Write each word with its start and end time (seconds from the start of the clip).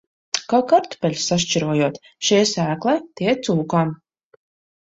Kā 0.53 0.59
kartupeļus 0.71 1.25
sašķirojot– 1.33 1.99
šie 2.29 2.39
sēklai, 2.53 2.97
tie 3.21 3.37
cūkām. 3.49 3.93